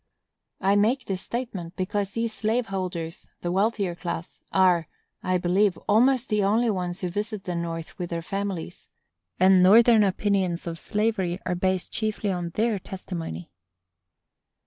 I 0.61 0.75
make 0.75 1.05
this 1.05 1.21
statement, 1.21 1.75
because 1.75 2.09
these 2.13 2.33
slaveholders 2.33 3.29
(the 3.41 3.51
wealthier 3.51 3.93
class) 3.93 4.39
are, 4.51 4.87
I 5.21 5.37
believe, 5.37 5.77
almost 5.87 6.27
the 6.29 6.43
only 6.43 6.71
ones 6.71 7.01
who 7.01 7.09
visit 7.11 7.43
the 7.43 7.53
North 7.53 7.99
with 7.99 8.09
their 8.09 8.23
families; 8.23 8.87
and 9.39 9.61
Northern 9.61 10.03
opinions 10.03 10.65
of 10.65 10.79
slavery 10.79 11.37
are 11.45 11.53
based 11.53 11.91
chiefly 11.91 12.31
on 12.31 12.49
their 12.55 12.79
testimony. 12.79 13.51